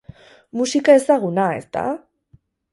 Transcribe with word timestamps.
Musika 0.61 0.95
ezaguna, 1.01 1.47
ezta? 1.61 1.87